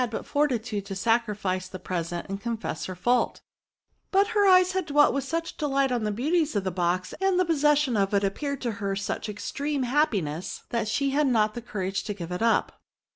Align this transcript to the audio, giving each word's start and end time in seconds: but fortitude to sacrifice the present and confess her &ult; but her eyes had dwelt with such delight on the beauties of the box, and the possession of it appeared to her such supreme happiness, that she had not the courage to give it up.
but 0.09 0.25
fortitude 0.25 0.83
to 0.83 0.95
sacrifice 0.95 1.67
the 1.67 1.77
present 1.77 2.27
and 2.27 2.41
confess 2.41 2.85
her 2.85 2.97
&ult; 3.05 3.41
but 4.09 4.29
her 4.29 4.47
eyes 4.47 4.71
had 4.71 4.87
dwelt 4.87 5.13
with 5.13 5.23
such 5.23 5.57
delight 5.57 5.91
on 5.91 6.05
the 6.05 6.11
beauties 6.11 6.55
of 6.55 6.63
the 6.63 6.71
box, 6.71 7.13
and 7.21 7.39
the 7.39 7.45
possession 7.45 7.95
of 7.95 8.11
it 8.11 8.23
appeared 8.23 8.61
to 8.61 8.71
her 8.81 8.95
such 8.95 9.27
supreme 9.39 9.83
happiness, 9.83 10.63
that 10.69 10.87
she 10.87 11.11
had 11.11 11.27
not 11.27 11.53
the 11.53 11.61
courage 11.61 12.03
to 12.03 12.15
give 12.15 12.31
it 12.31 12.41
up. 12.41 12.81